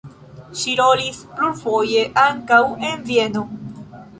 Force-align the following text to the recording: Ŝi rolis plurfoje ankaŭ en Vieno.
Ŝi 0.61 0.71
rolis 0.79 1.19
plurfoje 1.35 2.07
ankaŭ 2.25 2.63
en 2.89 3.07
Vieno. 3.11 3.45